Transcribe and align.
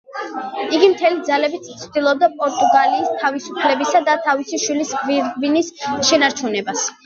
იგი 0.77 0.87
მთელი 0.93 1.19
ძალებით 1.27 1.67
ცდილობდა 1.81 2.31
პორტუგალის 2.41 3.13
თავისუფლებისა 3.21 4.03
და 4.11 4.19
თავისი 4.27 4.63
შვილის 4.67 4.99
გვირგვინის 5.07 5.73
შენარჩუნებას. 6.11 6.93